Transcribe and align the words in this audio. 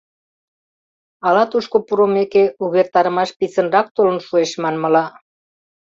Ала 1.27 1.43
тушко 1.51 1.77
пурымеке, 1.87 2.43
увертарымаш 2.63 3.29
писынрак 3.37 3.87
толын 3.95 4.19
шуэш 4.27 4.51
манмыла. 4.61 5.05